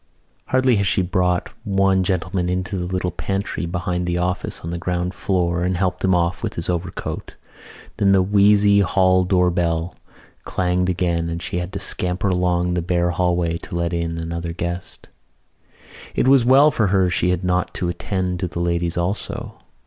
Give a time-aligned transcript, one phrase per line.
[0.47, 4.79] Hardly had she brought one gentleman into the little pantry behind the office on the
[4.79, 7.35] ground floor and helped him off with his overcoat
[7.97, 9.95] than the wheezy hall door bell
[10.43, 14.53] clanged again and she had to scamper along the bare hallway to let in another
[14.53, 15.07] guest.
[16.15, 19.59] It was well for her she had not to attend to the ladies also.